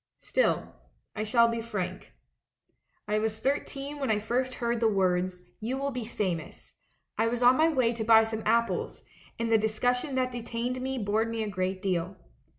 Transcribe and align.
Still, 0.17 0.73
I 1.15 1.23
shall 1.23 1.47
be 1.47 1.61
frank. 1.61 2.11
"I 3.07 3.19
was 3.19 3.39
thirteen 3.39 3.99
when 3.99 4.09
I 4.09 4.17
first 4.17 4.55
heard 4.55 4.79
the 4.79 4.87
words, 4.87 5.43
'You 5.59 5.77
will 5.77 5.91
be 5.91 6.05
famous.' 6.05 6.73
I 7.19 7.27
was 7.27 7.43
on 7.43 7.55
my 7.55 7.69
way 7.69 7.93
to 7.93 8.03
buy 8.03 8.23
some 8.23 8.41
apples, 8.43 9.03
and 9.37 9.51
the 9.51 9.59
discussion 9.59 10.15
that 10.15 10.31
detained 10.31 10.81
me 10.81 10.97
bored 10.97 11.29
me 11.29 11.43
a 11.43 11.49
great 11.49 11.83
deal. 11.83 12.15